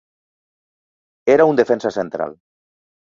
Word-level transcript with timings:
Era 1.35 1.47
un 1.51 1.59
defensa 1.63 1.93
central. 1.99 2.35